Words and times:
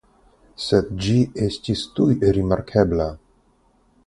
Sed 0.67 0.87
ĝi 1.07 1.17
estis 1.49 1.85
tuj 1.99 2.09
rimarkebla. 2.39 3.11